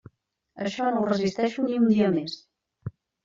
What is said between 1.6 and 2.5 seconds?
ni un dia més.